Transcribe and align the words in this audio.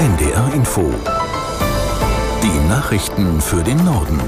NDR 0.00 0.54
Info. 0.54 0.90
Die 2.42 2.68
Nachrichten 2.70 3.38
für 3.38 3.62
den 3.62 3.84
Norden. 3.84 4.18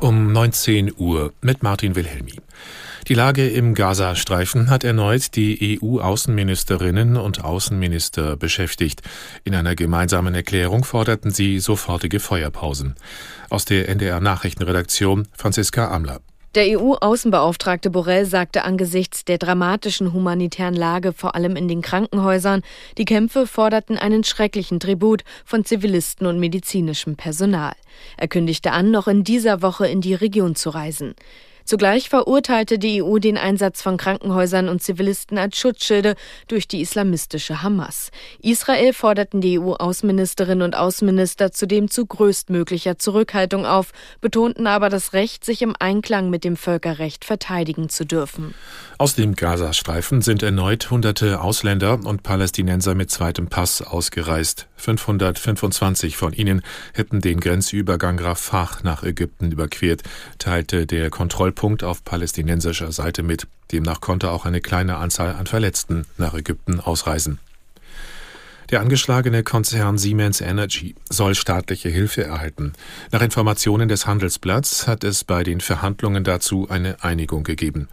Um 0.00 0.32
19 0.32 0.92
Uhr 0.98 1.32
mit 1.40 1.62
Martin 1.62 1.96
Wilhelmi. 1.96 2.34
Die 3.08 3.14
Lage 3.14 3.48
im 3.48 3.72
Gazastreifen 3.72 4.68
hat 4.68 4.84
erneut 4.84 5.34
die 5.34 5.80
EU-Außenministerinnen 5.82 7.16
und 7.16 7.42
Außenminister 7.42 8.36
beschäftigt. 8.36 9.00
In 9.44 9.54
einer 9.54 9.74
gemeinsamen 9.74 10.34
Erklärung 10.34 10.84
forderten 10.84 11.30
sie 11.30 11.58
sofortige 11.58 12.20
Feuerpausen. 12.20 12.96
Aus 13.48 13.64
der 13.64 13.88
NDR 13.88 14.20
Nachrichtenredaktion 14.20 15.26
Franziska 15.32 15.90
Amler. 15.90 16.20
Der 16.54 16.78
EU-Außenbeauftragte 16.78 17.88
Borrell 17.88 18.26
sagte 18.26 18.64
angesichts 18.64 19.24
der 19.24 19.38
dramatischen 19.38 20.12
humanitären 20.12 20.74
Lage, 20.74 21.14
vor 21.14 21.34
allem 21.34 21.56
in 21.56 21.66
den 21.66 21.80
Krankenhäusern, 21.80 22.60
die 22.98 23.06
Kämpfe 23.06 23.46
forderten 23.46 23.96
einen 23.96 24.22
schrecklichen 24.22 24.78
Tribut 24.78 25.24
von 25.46 25.64
Zivilisten 25.64 26.26
und 26.26 26.38
medizinischem 26.38 27.16
Personal. 27.16 27.72
Er 28.18 28.28
kündigte 28.28 28.72
an, 28.72 28.90
noch 28.90 29.08
in 29.08 29.24
dieser 29.24 29.62
Woche 29.62 29.86
in 29.86 30.02
die 30.02 30.12
Region 30.12 30.54
zu 30.54 30.68
reisen. 30.68 31.14
Zugleich 31.64 32.08
verurteilte 32.08 32.78
die 32.78 33.02
EU 33.02 33.18
den 33.18 33.38
Einsatz 33.38 33.82
von 33.82 33.96
Krankenhäusern 33.96 34.68
und 34.68 34.82
Zivilisten 34.82 35.38
als 35.38 35.56
Schutzschilde 35.58 36.14
durch 36.48 36.68
die 36.68 36.80
islamistische 36.80 37.62
Hamas. 37.62 38.10
Israel 38.40 38.92
forderten 38.92 39.40
die 39.40 39.58
EU-Außenministerinnen 39.58 40.62
und 40.62 40.76
Außenminister 40.76 41.52
zudem 41.52 41.90
zu 41.90 42.06
größtmöglicher 42.06 42.98
Zurückhaltung 42.98 43.66
auf, 43.66 43.92
betonten 44.20 44.66
aber 44.66 44.88
das 44.88 45.12
Recht, 45.12 45.44
sich 45.44 45.62
im 45.62 45.74
Einklang 45.78 46.30
mit 46.30 46.44
dem 46.44 46.56
Völkerrecht 46.56 47.24
verteidigen 47.24 47.88
zu 47.88 48.04
dürfen. 48.04 48.54
Aus 48.98 49.14
dem 49.14 49.34
Gazastreifen 49.34 50.22
sind 50.22 50.42
erneut 50.42 50.90
hunderte 50.90 51.40
Ausländer 51.40 52.00
und 52.04 52.22
Palästinenser 52.22 52.94
mit 52.94 53.10
zweitem 53.10 53.48
Pass 53.48 53.82
ausgereist. 53.82 54.68
525 54.76 56.16
von 56.16 56.32
ihnen 56.32 56.62
hätten 56.94 57.20
den 57.20 57.40
Grenzübergang 57.40 58.18
Rafah 58.18 58.62
nach 58.82 59.02
Ägypten 59.02 59.50
überquert, 59.52 60.02
teilte 60.38 60.86
der 60.86 61.10
Kontrollpunkt 61.52 61.84
auf 61.84 62.02
palästinensischer 62.02 62.92
Seite 62.92 63.22
mit. 63.22 63.46
Demnach 63.70 64.00
konnte 64.00 64.30
auch 64.30 64.46
eine 64.46 64.60
kleine 64.60 64.96
Anzahl 64.96 65.34
an 65.34 65.46
Verletzten 65.46 66.06
nach 66.16 66.34
Ägypten 66.34 66.80
ausreisen. 66.80 67.38
Der 68.72 68.80
angeschlagene 68.80 69.42
Konzern 69.42 69.98
Siemens 69.98 70.40
Energy 70.40 70.94
soll 71.10 71.34
staatliche 71.34 71.90
Hilfe 71.90 72.24
erhalten. 72.24 72.72
Nach 73.10 73.20
Informationen 73.20 73.86
des 73.86 74.06
Handelsblatts 74.06 74.86
hat 74.86 75.04
es 75.04 75.24
bei 75.24 75.42
den 75.42 75.60
Verhandlungen 75.60 76.24
dazu 76.24 76.70
eine 76.70 77.04
Einigung 77.04 77.44
gegeben. 77.44 77.88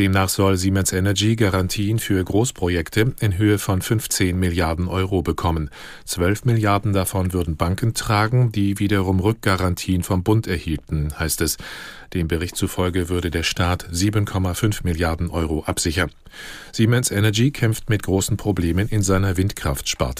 Demnach 0.00 0.28
soll 0.28 0.56
Siemens 0.56 0.92
Energy 0.92 1.36
Garantien 1.36 2.00
für 2.00 2.24
Großprojekte 2.24 3.14
in 3.20 3.38
Höhe 3.38 3.60
von 3.60 3.82
15 3.82 4.36
Milliarden 4.36 4.88
Euro 4.88 5.22
bekommen. 5.22 5.70
12 6.06 6.44
Milliarden 6.44 6.92
davon 6.92 7.32
würden 7.32 7.56
Banken 7.56 7.94
tragen, 7.94 8.50
die 8.50 8.80
wiederum 8.80 9.20
Rückgarantien 9.20 10.02
vom 10.02 10.24
Bund 10.24 10.48
erhielten, 10.48 11.16
heißt 11.16 11.40
es. 11.40 11.56
Dem 12.14 12.26
Bericht 12.26 12.56
zufolge 12.56 13.08
würde 13.08 13.30
der 13.30 13.42
Staat 13.44 13.86
7,5 13.92 14.80
Milliarden 14.82 15.30
Euro 15.30 15.62
absichern. 15.66 16.10
Siemens 16.72 17.10
Energy 17.10 17.50
kämpft 17.50 17.90
mit 17.90 18.02
großen 18.02 18.36
Problemen 18.36 18.88
in 18.88 19.02
seiner 19.02 19.36
Windkraftsparte. 19.36 20.15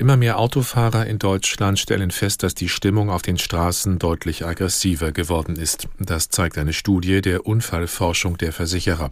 Immer 0.00 0.16
mehr 0.16 0.38
Autofahrer 0.38 1.06
in 1.06 1.18
Deutschland 1.18 1.78
stellen 1.78 2.10
fest, 2.10 2.42
dass 2.42 2.54
die 2.54 2.70
Stimmung 2.70 3.10
auf 3.10 3.20
den 3.20 3.36
Straßen 3.36 3.98
deutlich 3.98 4.46
aggressiver 4.46 5.12
geworden 5.12 5.56
ist. 5.56 5.88
Das 5.98 6.30
zeigt 6.30 6.56
eine 6.56 6.72
Studie 6.72 7.20
der 7.20 7.46
Unfallforschung 7.46 8.38
der 8.38 8.54
Versicherer. 8.54 9.10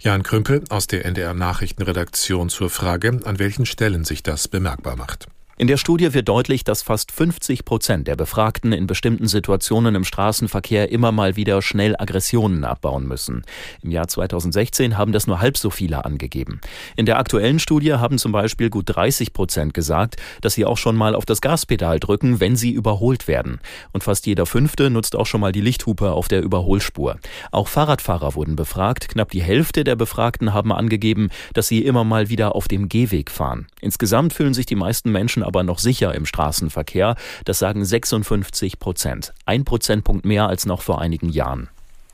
Jan 0.00 0.24
Krümpel 0.24 0.64
aus 0.70 0.88
der 0.88 1.04
NDR 1.04 1.34
Nachrichtenredaktion 1.34 2.48
zur 2.48 2.68
Frage, 2.68 3.20
an 3.24 3.38
welchen 3.38 3.64
Stellen 3.64 4.04
sich 4.04 4.24
das 4.24 4.48
bemerkbar 4.48 4.96
macht. 4.96 5.28
In 5.60 5.66
der 5.66 5.76
Studie 5.76 6.14
wird 6.14 6.28
deutlich, 6.28 6.62
dass 6.62 6.82
fast 6.82 7.10
50 7.10 7.64
Prozent 7.64 8.06
der 8.06 8.14
Befragten 8.14 8.72
in 8.72 8.86
bestimmten 8.86 9.26
Situationen 9.26 9.96
im 9.96 10.04
Straßenverkehr 10.04 10.92
immer 10.92 11.10
mal 11.10 11.34
wieder 11.34 11.62
schnell 11.62 11.96
Aggressionen 11.98 12.62
abbauen 12.62 13.08
müssen. 13.08 13.42
Im 13.82 13.90
Jahr 13.90 14.06
2016 14.06 14.96
haben 14.96 15.10
das 15.10 15.26
nur 15.26 15.40
halb 15.40 15.58
so 15.58 15.70
viele 15.70 16.04
angegeben. 16.04 16.60
In 16.94 17.06
der 17.06 17.18
aktuellen 17.18 17.58
Studie 17.58 17.94
haben 17.94 18.18
zum 18.18 18.30
Beispiel 18.30 18.70
gut 18.70 18.84
30 18.86 19.32
Prozent 19.32 19.74
gesagt, 19.74 20.14
dass 20.42 20.54
sie 20.54 20.64
auch 20.64 20.78
schon 20.78 20.94
mal 20.94 21.16
auf 21.16 21.26
das 21.26 21.40
Gaspedal 21.40 21.98
drücken, 21.98 22.38
wenn 22.38 22.54
sie 22.54 22.70
überholt 22.70 23.26
werden. 23.26 23.58
Und 23.90 24.04
fast 24.04 24.28
jeder 24.28 24.46
Fünfte 24.46 24.90
nutzt 24.90 25.16
auch 25.16 25.26
schon 25.26 25.40
mal 25.40 25.50
die 25.50 25.60
Lichthupe 25.60 26.12
auf 26.12 26.28
der 26.28 26.40
Überholspur. 26.40 27.16
Auch 27.50 27.66
Fahrradfahrer 27.66 28.36
wurden 28.36 28.54
befragt. 28.54 29.08
Knapp 29.08 29.32
die 29.32 29.42
Hälfte 29.42 29.82
der 29.82 29.96
Befragten 29.96 30.54
haben 30.54 30.70
angegeben, 30.70 31.30
dass 31.52 31.66
sie 31.66 31.84
immer 31.84 32.04
mal 32.04 32.28
wieder 32.28 32.54
auf 32.54 32.68
dem 32.68 32.88
Gehweg 32.88 33.28
fahren. 33.28 33.66
Insgesamt 33.80 34.32
fühlen 34.32 34.54
sich 34.54 34.66
die 34.66 34.76
meisten 34.76 35.10
Menschen 35.10 35.47
aber 35.48 35.64
noch 35.64 35.80
sicher 35.80 36.14
im 36.14 36.26
Straßenverkehr. 36.26 37.16
Das 37.44 37.58
sagen 37.58 37.84
56 37.84 38.78
Prozent. 38.78 39.34
Ein 39.44 39.64
Prozentpunkt 39.64 40.24
mehr 40.24 40.46
als 40.46 40.64
noch 40.64 40.82
vor 40.82 41.00
einigen 41.00 41.28
Jahren. 41.28 41.68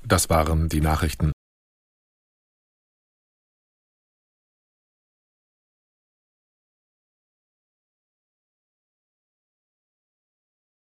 Das 0.06 0.30
waren 0.30 0.70
die 0.70 0.80
Nachrichten. 0.80 1.33